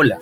[0.00, 0.20] Hola,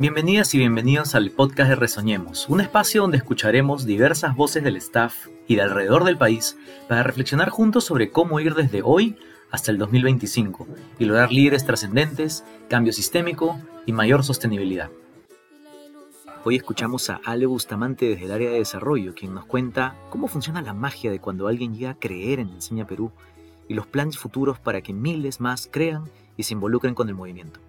[0.00, 5.28] bienvenidas y bienvenidos al podcast de Resoñemos, un espacio donde escucharemos diversas voces del staff
[5.46, 6.58] y de alrededor del país
[6.88, 9.16] para reflexionar juntos sobre cómo ir desde hoy
[9.52, 10.66] hasta el 2025
[10.98, 14.90] y lograr líderes trascendentes, cambio sistémico y mayor sostenibilidad.
[16.42, 20.62] Hoy escuchamos a Ale Bustamante desde el área de desarrollo, quien nos cuenta cómo funciona
[20.62, 23.12] la magia de cuando alguien llega a creer en Enseña Perú
[23.68, 27.60] y los planes futuros para que miles más crean y se involucren con el movimiento.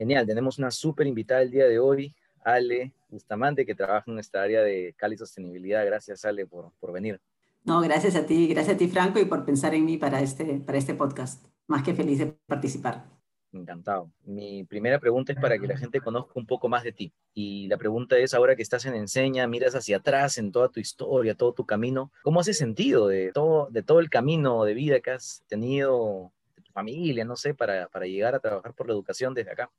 [0.00, 4.40] Genial, tenemos una súper invitada el día de hoy, Ale Bustamante, que trabaja en esta
[4.40, 5.84] área de Cali Sostenibilidad.
[5.84, 7.20] Gracias, Ale, por, por venir.
[7.64, 10.58] No, gracias a ti, gracias a ti, Franco, y por pensar en mí para este,
[10.60, 11.44] para este podcast.
[11.66, 13.04] Más que feliz de participar.
[13.52, 14.10] Encantado.
[14.24, 17.12] Mi primera pregunta es para que la gente conozca un poco más de ti.
[17.34, 20.80] Y la pregunta es, ahora que estás en Enseña, miras hacia atrás en toda tu
[20.80, 25.00] historia, todo tu camino, ¿cómo hace sentido de todo, de todo el camino de vida
[25.00, 28.94] que has tenido, de tu familia, no sé, para, para llegar a trabajar por la
[28.94, 29.70] educación desde acá?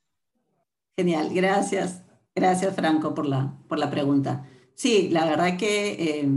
[0.98, 2.04] Genial, gracias.
[2.36, 4.48] Gracias, Franco, por la, por la pregunta.
[4.74, 6.30] Sí, la verdad que eh,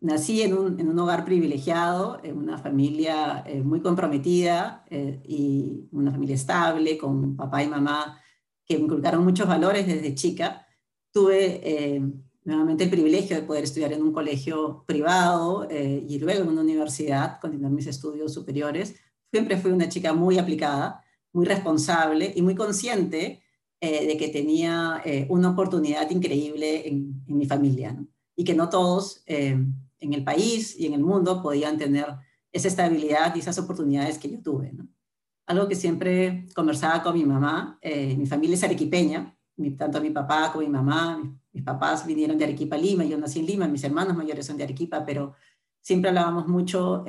[0.00, 5.88] nací en un, en un, hogar privilegiado, en una familia eh, muy comprometida eh, y
[5.92, 8.20] una familia estable, con papá y mamá
[8.64, 10.66] que me inculcaron muchos valores desde chica.
[11.12, 12.00] Tuve
[12.44, 17.40] nuevamente el privilegio de poder estudiar en un colegio privado y luego en una universidad,
[17.40, 18.94] continuar mis estudios superiores.
[19.32, 21.02] Siempre fui una chica muy aplicada,
[21.32, 23.42] muy responsable y muy consciente
[23.82, 27.96] eh, de que tenía eh, una oportunidad increíble en, mi familia,
[28.36, 29.56] y que no todos eh,
[30.00, 32.04] en el país y en el mundo podían tener
[32.52, 34.74] esa estabilidad y esas oportunidades que yo tuve.
[35.46, 39.34] Algo que siempre conversaba con mi mamá, mi familia es arequipeña,
[39.78, 41.18] tanto mi papá como mi mamá,
[41.50, 44.58] mis, papás vinieron de Arequipa a Lima, yo nací en Lima, mis hermanos mayores son
[44.58, 45.34] de Arequipa, pero
[45.80, 47.04] siempre hablábamos mucho,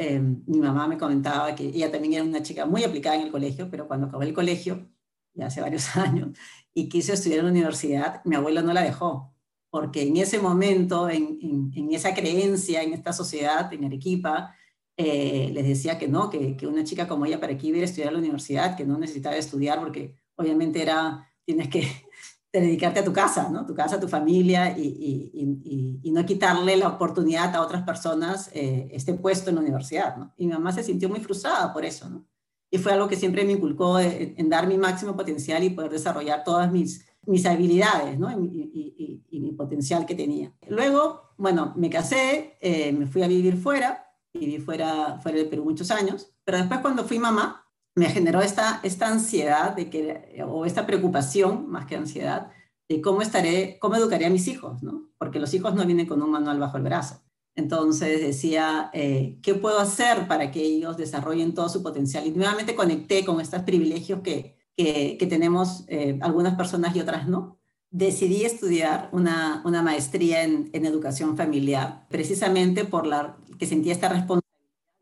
[0.45, 3.69] mi mamá me comentaba que ella también era una chica muy aplicada en el colegio,
[3.69, 4.87] pero cuando acabó el colegio,
[5.33, 6.37] ya hace varios años,
[6.73, 9.33] y quiso estudiar en la universidad, mi abuelo no la dejó,
[9.69, 14.53] porque en ese momento, en, en, esa creencia, en esta sociedad, en Arequipa,
[14.97, 17.83] eh, les decía que no, que, que, una chica como ella para aquí iba a
[17.83, 21.87] estudiar a la universidad, que no necesitaba estudiar porque obviamente era, tienes que
[22.53, 23.65] dedicarte a tu casa, ¿no?
[23.65, 28.89] Tu casa, tu familia y, y, y no quitarle la oportunidad a otras personas eh,
[28.91, 30.15] este puesto en la universidad.
[30.37, 32.25] Y mi mamá se sintió muy frustrada por eso.
[32.71, 36.45] Y fue algo que siempre me inculcó en, dar mi máximo potencial y poder desarrollar
[36.45, 38.31] todas mis, mis habilidades ¿no?
[38.31, 40.53] y, mi potencial que tenía.
[40.69, 45.65] Luego, bueno, me casé, eh, me fui a vivir fuera, viví fuera, fuera de Perú
[45.65, 50.65] muchos años, pero después cuando fui mamá, me generó esta, esta ansiedad de que, o
[50.65, 52.51] esta preocupación, más que ansiedad,
[52.87, 55.09] de cómo estaré, cómo educaré a mis hijos, ¿no?
[55.17, 57.21] Porque los hijos no vienen con un manual bajo el brazo.
[57.55, 62.25] Entonces decía, eh, ¿qué puedo hacer para que ellos desarrollen todo su potencial?
[62.25, 67.59] Y nuevamente conecté con estos privilegios que, que, tenemos eh, algunas personas y otras no.
[67.89, 74.07] Decidí estudiar una, una maestría en, en, educación familiar, precisamente por la que sentía esta
[74.07, 74.47] responsabilidad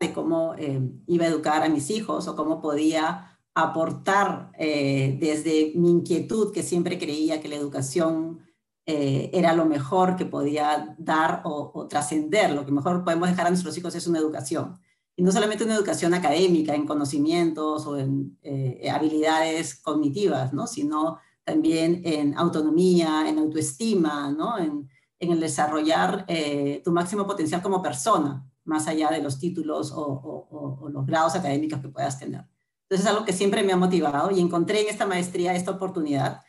[0.00, 5.90] de cómo eh, iba a educar a mis hijos o cómo podía aportar desde mi
[5.90, 8.40] inquietud, que siempre creía que la educación
[8.86, 12.52] eh, era lo mejor que podía dar o, trascender.
[12.52, 14.80] Lo que mejor podemos dejar a nuestros hijos es una educación.
[15.16, 20.66] Y no solamente una educación académica en conocimientos o en eh, habilidades cognitivas, ¿no?
[20.66, 24.58] sino también en autonomía, en autoestima, ¿no?
[24.58, 30.78] en, el desarrollar eh, tu máximo potencial como persona, más allá de los títulos o,
[30.80, 32.46] o, los grados académicos que puedas tener.
[32.84, 36.40] Entonces es algo que siempre me ha motivado y encontré en esta maestría esta oportunidad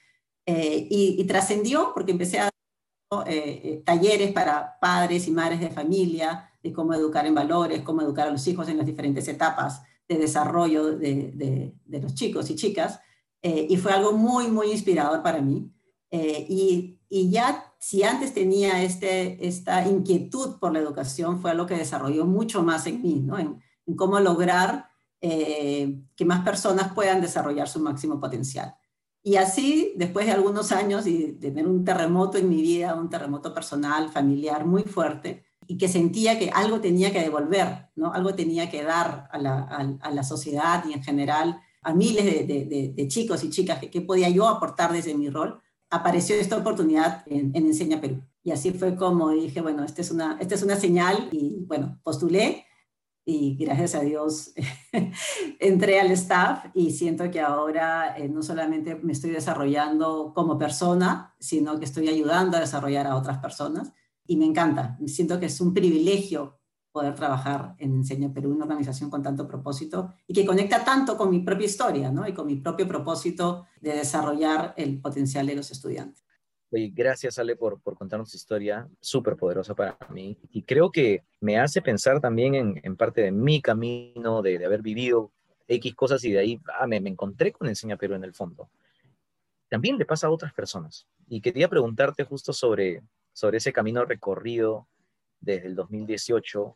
[0.46, 5.70] eh, y, trascendió porque empecé a dar eh, eh, talleres para padres y madres de
[5.70, 9.84] familia, de cómo educar en valores, cómo educar a los hijos en las diferentes etapas
[10.08, 13.00] de desarrollo de, de, los chicos y chicas.
[13.42, 15.72] y fue algo muy, muy inspirador para mí.
[16.12, 21.78] y, y, ya si antes tenía este, esta inquietud por la educación, fue algo que
[21.78, 23.40] desarrolló mucho más en mí, ¿no?
[23.40, 24.90] en, en cómo lograr
[25.22, 28.76] que más personas puedan desarrollar su máximo potencial.
[29.24, 33.54] Y así, después de algunos años y tener un terremoto en mi vida, un terremoto
[33.54, 38.12] personal, familiar muy fuerte, y que sentía que algo tenía que devolver, ¿no?
[38.14, 39.62] algo tenía que dar a la,
[40.02, 44.02] a, la sociedad y en general a miles de, de, chicos y chicas que, que,
[44.02, 48.22] podía yo aportar desde mi rol, apareció esta oportunidad en, en Enseña Perú.
[48.44, 52.00] Y así fue como dije, bueno, esta es una, esta es una señal y bueno,
[52.04, 52.66] postulé
[53.24, 54.54] y gracias a Dios
[55.60, 61.36] entré al staff y siento que ahora eh, no solamente me estoy desarrollando como persona,
[61.40, 63.94] sino que estoy ayudando a desarrollar a otras personas
[64.26, 64.98] y me encanta.
[65.06, 66.60] Siento que es un privilegio
[66.92, 71.30] poder trabajar en Enseña Perú, una organización con tanto propósito y que conecta tanto con
[71.30, 72.28] mi propia historia, ¿no?
[72.28, 76.24] Y con mi propio propósito de desarrollar el potencial de los estudiantes.
[76.72, 80.38] Gracias Ale por, por contarnos tu historia, súper poderosa para mí.
[80.52, 85.34] Y creo que me hace pensar también en, parte de mi camino, de, haber vivido
[85.68, 88.70] X cosas y de ahí ah, me, me, encontré con Enseña Perú en el fondo.
[89.68, 91.08] También le pasa a otras personas.
[91.28, 93.04] Y quería preguntarte justo sobre,
[93.34, 94.88] sobre ese camino recorrido
[95.42, 96.74] desde el 2018,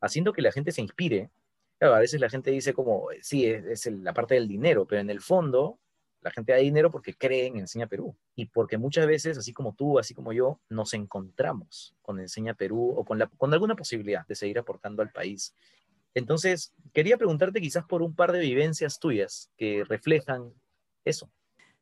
[0.00, 1.30] haciendo que la gente se inspire.
[1.78, 5.10] Claro, a veces la gente dice como, sí, es la parte del dinero, pero en
[5.10, 5.78] el fondo
[6.24, 9.74] la gente da dinero porque cree en Enseña Perú y porque muchas veces, así como
[9.74, 14.26] tú, así como yo, nos encontramos con Enseña Perú o con, la, con alguna posibilidad
[14.26, 15.54] de seguir aportando al país.
[16.14, 20.52] Entonces, quería preguntarte quizás por un par de vivencias tuyas que reflejan
[21.04, 21.28] eso.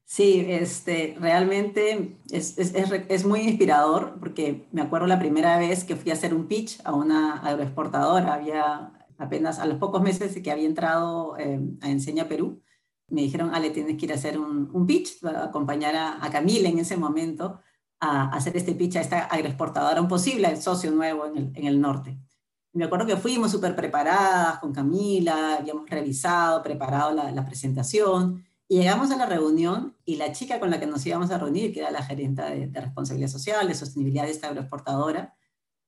[0.04, 5.84] Sí, este, realmente es, es, es, es, muy inspirador porque me acuerdo la primera vez
[5.84, 10.36] que fui a hacer un pitch a una agroexportadora, había apenas a los pocos meses
[10.42, 12.60] que había entrado eh, a Enseña Perú,
[13.12, 16.30] me dijeron, Ale, tienes que ir a hacer un, un pitch, a acompañar a, a,
[16.30, 17.60] Camila en ese momento
[18.00, 21.80] a, hacer este pitch a esta agroexportadora, un posible socio nuevo en el, en el
[21.80, 22.18] norte.
[22.72, 28.78] Me acuerdo que fuimos súper preparadas con Camila, habíamos revisado, preparado la, la, presentación, y
[28.78, 31.80] llegamos a la reunión y la chica con la que nos íbamos a reunir, que
[31.80, 35.36] era la gerente de, de responsabilidad social, de sostenibilidad de esta agroexportadora,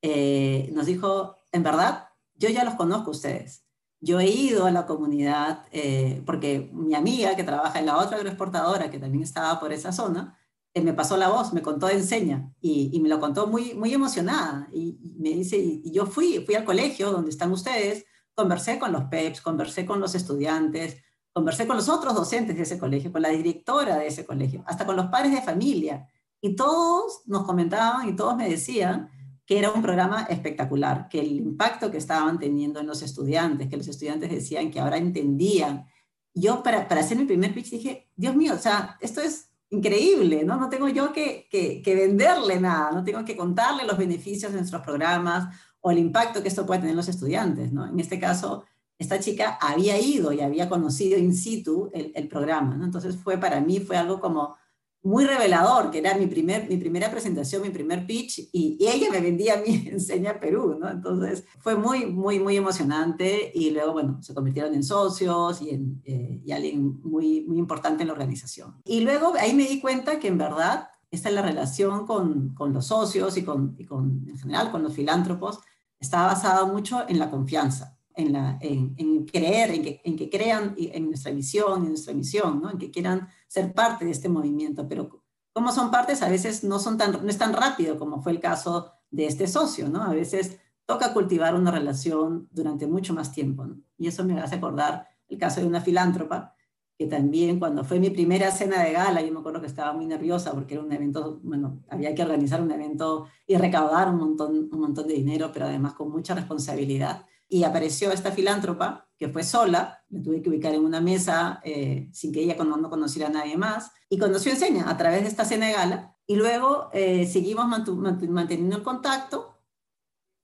[0.02, 3.63] eh, nos dijo, en verdad, yo ya los conozco a ustedes
[4.04, 8.18] yo he ido a la comunidad, eh, porque mi amiga que trabaja en la otra
[8.18, 10.38] agroexportadora, que también estaba por esa zona,
[10.74, 13.94] eh, me pasó la voz, me contó de enseña y, me lo contó muy, muy
[13.94, 14.68] emocionada.
[14.72, 18.04] Y, y me dice, y, yo fui, fui al colegio donde están ustedes,
[18.34, 21.02] conversé con los PEPs, conversé con los estudiantes,
[21.32, 24.84] conversé con los otros docentes de ese colegio, con la directora de ese colegio, hasta
[24.84, 26.06] con los padres de familia.
[26.42, 29.08] Y todos nos comentaban y todos me decían
[29.46, 33.76] que era un programa espectacular, que el impacto que estaban teniendo en los estudiantes, que
[33.76, 35.87] los estudiantes decían que ahora entendían.
[36.32, 40.44] Yo para, para hacer mi primer pitch dije, Dios mío, o sea, esto es increíble,
[40.44, 40.56] ¿no?
[40.56, 44.82] No tengo yo que, que, venderle nada, no tengo que contarle los beneficios de nuestros
[44.82, 47.87] programas o el impacto que esto puede tener en los estudiantes, ¿no?
[47.87, 48.64] En este caso,
[48.99, 52.85] esta chica había ido y había conocido in situ el, el programa, ¿no?
[52.85, 54.56] Entonces fue para mí, fue algo como
[55.04, 59.10] muy revelador, que era mi, primer, mi primera presentación, mi primer pitch, y, y ella
[59.10, 60.90] me vendía a mí Enseña Perú, ¿no?
[60.90, 66.02] Entonces fue muy, muy, muy emocionante y luego, bueno, se convirtieron en socios y, en,
[66.04, 68.76] eh, y alguien muy, muy importante en la organización.
[68.84, 72.72] Y luego ahí me di cuenta que en verdad esta es la relación con, con
[72.72, 75.60] los socios y, con, y con, en general con los filántropos,
[76.00, 80.31] está basada mucho en la confianza en, la, en, en creer, en que, en que,
[80.31, 82.70] crean en nuestra visión, en nuestra misión, ¿no?
[82.70, 86.78] en que quieran ser parte de este movimiento, pero como son partes a veces no,
[86.78, 90.02] son tan, no es tan rápido como fue el caso de este socio, ¿no?
[90.02, 93.81] A veces toca cultivar una relación durante mucho más tiempo, ¿no?
[93.96, 96.55] Y eso me hace acordar el caso de una filántropa,
[96.99, 100.06] que también cuando fue mi primera cena de gala, yo me acuerdo que estaba muy
[100.06, 104.69] nerviosa porque era un evento, bueno, había que organizar un evento y recaudar un montón,
[104.70, 109.44] un montón de dinero, pero además con mucha responsabilidad y apareció esta filántropa que fue
[109.44, 113.32] sola, me tuve que ubicar en una mesa eh, sin que ella no conociera a
[113.32, 118.76] nadie más, y conoció Enseña a través de esta cena y luego eh, seguimos manteniendo
[118.76, 119.58] el contacto,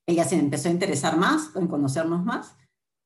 [0.07, 2.54] ella se empezó a interesar más, en conocernos más,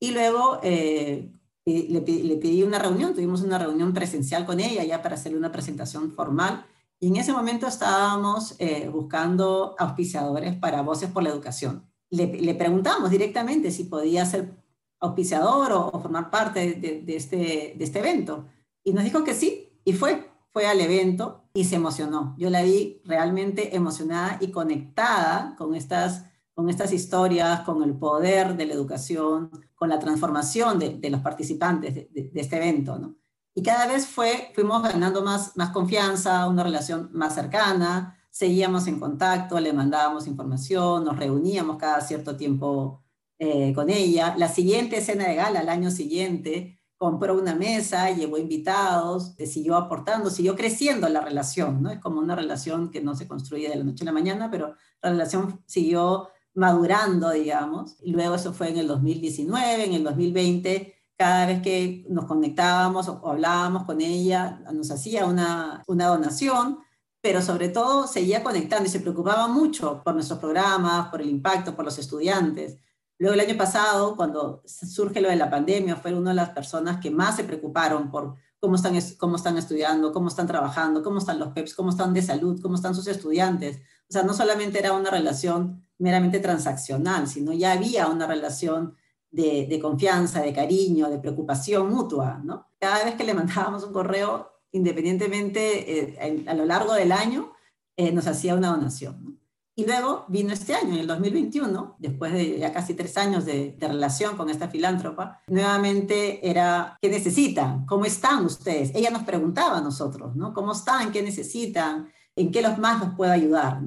[0.01, 1.33] y luego eh,
[1.65, 6.13] le, pedí una reunión, tuvimos una reunión presencial con ella ya para hacerle una presentación
[6.13, 6.67] formal,
[7.01, 8.57] y en ese momento estábamos
[8.91, 14.57] buscando auspiciadores para Voces por la Educación le, preguntamos directamente si podía ser
[15.01, 18.47] auspiciador o, formar parte este, de este evento.
[18.83, 22.35] Y nos dijo que sí, y fue, fue al evento y se emocionó.
[22.39, 28.57] Yo la vi realmente emocionada y conectada con estas, con estas historias, con el poder
[28.57, 33.17] de la educación, con la transformación de, los participantes de, este evento.
[33.55, 38.99] Y cada vez fue, fuimos ganando más, más confianza, una relación más cercana, seguíamos en
[38.99, 43.01] contacto, le mandábamos información, nos reuníamos cada cierto tiempo
[43.39, 44.35] eh, con ella.
[44.37, 50.31] La siguiente escena de gala, el año siguiente, compró una mesa, llevó invitados, siguió aportando,
[50.31, 51.91] siguió creciendo la relación, ¿no?
[51.93, 54.75] Es como una relación que no se construye de la noche a la mañana, pero
[55.01, 57.99] la relación siguió madurando, digamos.
[58.03, 63.09] Y luego eso fue en el 2019, en el 2020, cada vez que nos conectábamos
[63.09, 66.81] o, hablábamos con ella, nos hacía una, una donación
[67.25, 71.75] pero sobre todo seguía conectando y se preocupaba mucho por nuestros programas, por el impacto,
[71.75, 72.77] por los estudiantes.
[73.17, 77.01] Luego el año pasado, cuando surge lo de la pandemia, fue una de las personas
[77.01, 81.39] que más se preocuparon por cómo están, cómo están estudiando, cómo están trabajando, cómo están
[81.39, 83.79] los PEPs, cómo están de salud, cómo están sus estudiantes.
[83.79, 88.97] O sea, no solamente era una relación meramente transaccional, sino ya había una relación
[89.31, 92.43] de, confianza, de cariño, de preocupación mutua.
[92.79, 97.53] Cada vez que le mandábamos un correo, independientemente eh, a lo largo del año,
[97.97, 99.41] eh, nos hacía una donación.
[99.77, 103.77] Y luego vino este año, en el 2021, después de ya casi tres años de,
[103.81, 107.87] relación con esta filántropa, nuevamente era, ¿qué necesitan?
[107.87, 108.93] ¿Cómo están ustedes?
[108.95, 110.53] Ella nos preguntaba a nosotros, ¿no?
[110.53, 111.13] ¿Cómo están?
[111.13, 112.09] ¿Qué necesitan?
[112.37, 113.81] ¿En qué los más nos puede ayudar?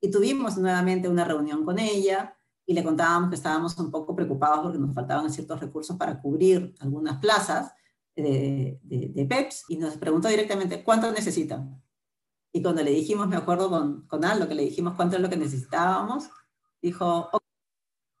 [0.00, 4.60] Y tuvimos nuevamente una reunión con ella y le contábamos que estábamos un poco preocupados
[4.60, 7.72] porque nos faltaban ciertos recursos para cubrir algunas plazas
[8.16, 11.82] de, de, y nos preguntó directamente, ¿cuánto necesitan?
[12.52, 15.30] Y cuando le dijimos, me acuerdo con, con Aldo, que le dijimos cuánto es lo
[15.30, 16.28] que necesitábamos,
[16.82, 17.30] dijo,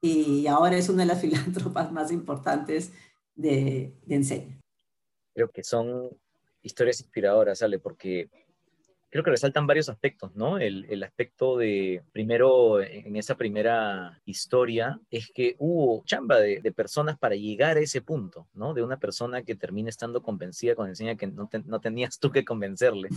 [0.00, 2.92] y ahora es una de las filántropas más importantes
[3.34, 4.60] de, de Enseña.
[5.34, 6.10] Creo que son
[6.62, 8.30] historias inspiradoras, Ale, porque
[9.12, 10.56] creo que resaltan varios aspectos, ¿no?
[10.56, 16.72] El, el, aspecto de, primero, en esa primera historia, es que hubo chamba de, de,
[16.72, 18.72] personas para llegar a ese punto, ¿no?
[18.72, 22.42] De una persona que termina estando convencida con enseña que no, no tenías tú que
[22.42, 23.10] convencerle.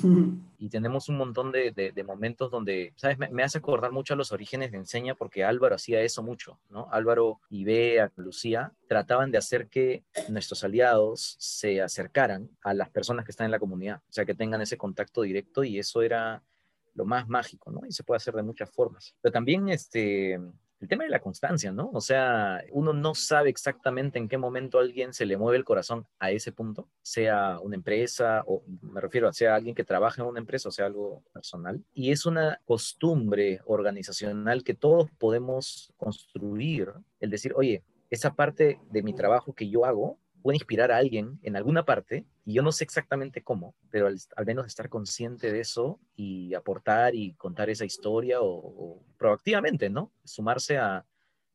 [0.60, 3.18] Y tenemos un montón de, de momentos donde, ¿sabes?
[3.18, 6.60] Me, me, hace acordar mucho a los orígenes de enseña porque Álvaro hacía eso mucho,
[6.70, 6.90] ¿no?
[6.92, 13.24] Álvaro y Bea, Lucía, trataban de hacer que nuestros aliados se acercaran a las personas
[13.24, 16.44] que están en la comunidad, o sea, que tengan ese contacto directo y eso era
[16.94, 17.82] lo más mágico, ¿no?
[17.88, 19.16] Y se puede hacer de muchas formas.
[19.22, 21.90] Pero también este, el tema de la constancia, ¿no?
[21.94, 26.08] O sea, uno no sabe exactamente en qué momento alguien se le mueve el corazón
[26.20, 30.28] a ese punto, sea una empresa, o me refiero a sea alguien que trabaja en
[30.30, 31.84] una empresa, o sea algo personal.
[31.94, 39.04] Y es una costumbre organizacional que todos podemos construir, el decir, oye, esa parte de
[39.04, 42.72] mi trabajo que yo hago puede inspirar a alguien en alguna parte, y yo no
[42.72, 47.84] sé exactamente cómo, pero al, menos estar consciente de eso y aportar y contar esa
[47.84, 50.12] historia o, proactivamente, ¿no?
[50.24, 51.04] Sumarse a,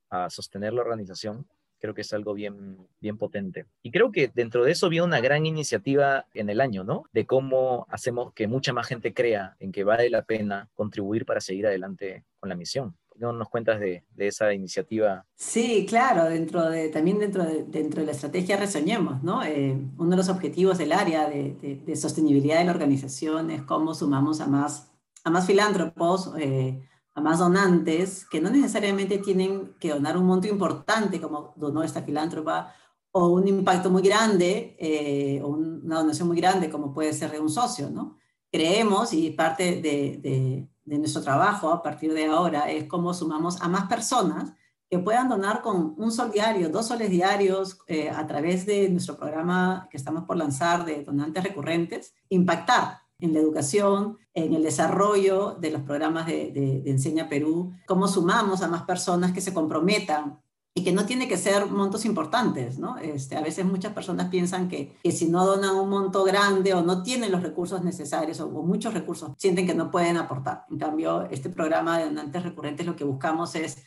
[0.08, 1.46] a, sostener la organización,
[1.78, 3.66] creo que es algo bien, bien potente.
[3.80, 7.04] Y creo que dentro de eso viene una gran iniciativa en el año, ¿no?
[7.12, 11.40] De cómo hacemos que mucha más gente crea en que vale la pena contribuir para
[11.40, 15.26] seguir adelante con la misión no nos cuentas de, esa iniciativa?
[15.36, 19.44] Sí, claro, dentro de, también dentro de, dentro de la estrategia Resoñemos, ¿no?
[19.44, 24.40] Eh, uno de los objetivos del área de, sostenibilidad de la organización es cómo sumamos
[24.40, 24.90] a más,
[25.22, 26.80] a más filántropos, eh,
[27.14, 32.02] a más donantes, que no necesariamente tienen que donar un monto importante como donó esta
[32.02, 32.74] filántropa,
[33.12, 37.40] o un impacto muy grande, eh, o una donación muy grande como puede ser de
[37.40, 38.16] un socio, ¿no?
[38.50, 43.68] Creemos, y parte de de nuestro trabajo a partir de ahora es cómo sumamos a
[43.68, 44.52] más personas
[44.88, 49.16] que puedan donar con un sol diario, dos soles diarios eh, a través de nuestro
[49.16, 55.56] programa que estamos por lanzar de donantes recurrentes, impactar en la educación, en el desarrollo
[55.60, 60.40] de los programas de, de Enseña Perú, cómo sumamos a más personas que se comprometan
[60.74, 62.96] y que no tiene que ser montos importantes, ¿no?
[62.98, 66.82] Este, a veces muchas personas piensan que, que, si no donan un monto grande o
[66.82, 70.66] no tienen los recursos necesarios o, muchos recursos, sienten que no pueden aportar.
[70.70, 73.78] En cambio, este programa de donantes recurrentes lo que buscamos es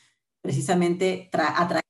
[0.41, 1.83] precisamente atraer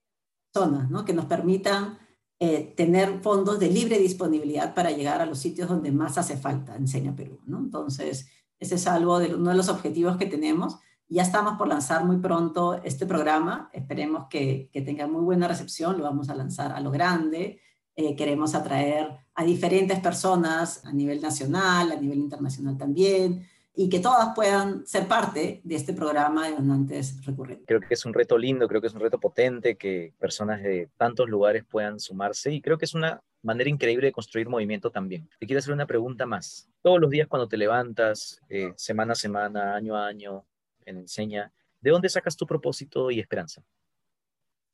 [0.52, 1.04] personas, ¿no?
[1.04, 1.98] Que nos permitan
[2.40, 6.76] eh, tener fondos de libre disponibilidad para llegar a los sitios donde más hace falta,
[6.76, 7.58] Enseña Perú, ¿no?
[7.58, 8.28] Entonces,
[8.60, 10.78] ese es algo de uno de los objetivos que tenemos
[11.14, 13.70] ya estamos por lanzar muy pronto este programa.
[13.72, 15.98] Esperemos que, tenga muy buena recepción.
[15.98, 17.62] Lo vamos a lanzar a lo grande.
[17.96, 24.00] Eh, queremos atraer a diferentes personas a nivel nacional, a nivel internacional también, y que
[24.00, 27.68] todas puedan ser parte de este programa de donantes recurrentes.
[27.68, 30.90] Creo que es un reto lindo, creo que es un reto potente que personas de
[30.98, 35.30] tantos lugares puedan sumarse y creo que es una manera increíble de construir movimiento también.
[35.40, 36.70] Te quiero hacer una pregunta más.
[36.82, 40.46] Todos los días cuando te levantas, eh, semana a semana, año a año,
[40.86, 43.64] Enseña, ¿de dónde sacas tu propósito y esperanza?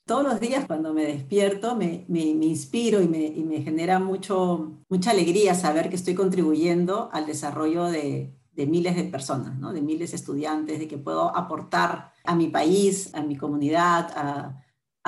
[0.06, 4.84] Todos los días cuando me despierto me, me, inspiro y me, y me, genera mucho,
[4.90, 9.72] mucha alegría saber que estoy contribuyendo al desarrollo de, de miles de personas, ¿no?
[9.72, 14.66] de miles de estudiantes, de que puedo aportar a mi país, a mi comunidad, a,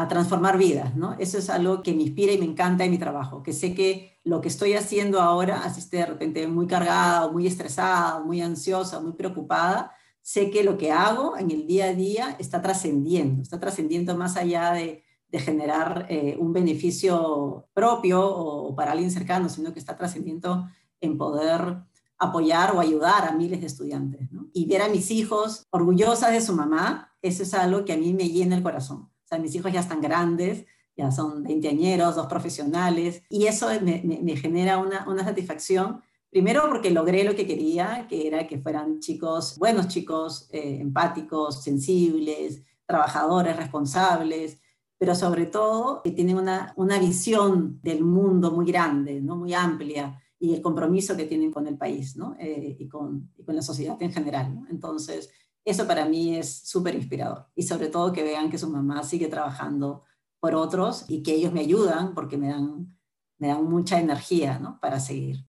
[0.07, 0.95] transformar vidas.
[0.95, 1.15] ¿no?
[1.19, 4.19] Eso es algo que me inspira y me encanta en mi trabajo, que sé que
[4.23, 8.99] lo que estoy haciendo ahora, así esté de repente muy cargada muy estresada, muy ansiosa,
[8.99, 9.91] muy preocupada,
[10.21, 14.37] sé que lo que hago en el día a día está trascendiendo, está trascendiendo más
[14.37, 20.67] allá de, generar eh, un beneficio propio o, para alguien cercano, sino que está trascendiendo
[20.99, 21.77] en poder
[22.17, 24.27] apoyar o ayudar a miles de estudiantes.
[24.51, 28.13] Y ver a mis hijos orgullosas de su mamá, eso es algo que a mí
[28.13, 29.03] me llena el corazón.
[29.03, 30.65] O sea, mis hijos ya están grandes,
[30.97, 37.25] ya son veinteañeros, dos profesionales, y eso me, genera una, una satisfacción Primero porque logré
[37.25, 44.57] lo que quería, que era que fueran chicos, buenos chicos, eh, empáticos, sensibles, trabajadores responsables,
[44.97, 49.35] pero sobre todo que tienen una, una visión del mundo muy grande, ¿no?
[49.35, 52.35] muy amplia, y el compromiso que tienen con el país ¿no?
[52.39, 54.65] Eh, y, con, la sociedad en general.
[54.69, 55.29] Entonces,
[55.65, 57.47] eso para mí es súper inspirador.
[57.55, 60.03] Y sobre todo que vean que su mamá sigue trabajando
[60.39, 62.97] por otros y que ellos me ayudan porque me dan,
[63.37, 65.45] me dan mucha energía para seguir.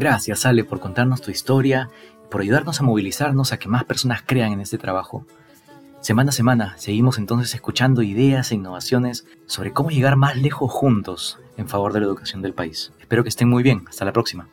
[0.00, 1.90] Gracias, Ale, por contarnos tu historia,
[2.30, 5.26] por ayudarnos a movilizarnos a que más personas crean en este trabajo.
[6.00, 11.38] Semana a semana seguimos entonces escuchando ideas e innovaciones sobre cómo llegar más lejos juntos
[11.58, 12.94] en favor de la educación del país.
[12.98, 13.84] Espero que estén muy bien.
[13.90, 14.48] Hasta la próxima.